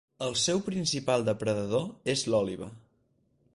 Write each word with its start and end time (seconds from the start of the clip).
El 0.27 0.31
seu 0.43 0.61
principal 0.69 1.27
depredador 1.27 1.85
és 2.17 2.25
l'òliba. 2.35 2.71